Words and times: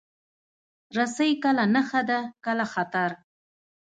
رسۍ 0.97 1.31
کله 1.43 1.63
نښه 1.73 2.01
ده، 2.09 2.19
کله 2.45 2.65
خطر. 2.73 3.09